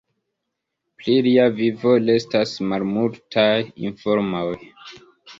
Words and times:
Pri 1.01 1.17
lia 1.25 1.43
vivo 1.59 1.91
restas 2.05 2.53
malmultaj 2.69 3.53
informoj. 3.91 4.55